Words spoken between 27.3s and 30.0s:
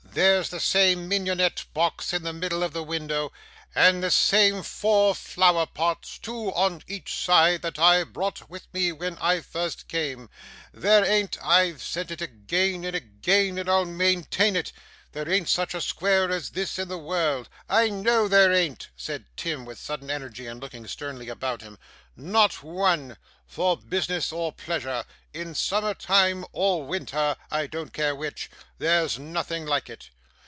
I don't care which there's nothing like